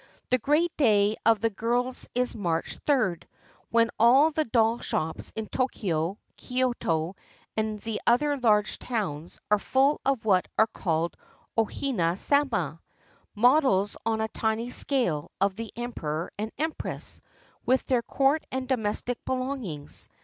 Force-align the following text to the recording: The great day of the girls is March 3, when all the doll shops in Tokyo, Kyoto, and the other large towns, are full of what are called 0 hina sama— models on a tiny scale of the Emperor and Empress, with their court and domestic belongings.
The 0.31 0.39
great 0.39 0.75
day 0.77 1.15
of 1.27 1.41
the 1.41 1.51
girls 1.51 2.09
is 2.15 2.33
March 2.33 2.79
3, 2.87 3.17
when 3.69 3.91
all 3.99 4.31
the 4.31 4.45
doll 4.45 4.79
shops 4.79 5.31
in 5.35 5.45
Tokyo, 5.45 6.17
Kyoto, 6.37 7.15
and 7.55 7.79
the 7.81 8.01
other 8.07 8.35
large 8.35 8.79
towns, 8.79 9.39
are 9.51 9.59
full 9.59 10.01
of 10.03 10.25
what 10.25 10.47
are 10.57 10.65
called 10.65 11.15
0 11.55 11.65
hina 11.71 12.17
sama— 12.17 12.81
models 13.35 13.95
on 14.03 14.21
a 14.21 14.27
tiny 14.29 14.71
scale 14.71 15.29
of 15.39 15.55
the 15.55 15.71
Emperor 15.75 16.31
and 16.35 16.51
Empress, 16.57 17.21
with 17.63 17.85
their 17.85 18.01
court 18.01 18.43
and 18.51 18.67
domestic 18.67 19.23
belongings. 19.23 20.09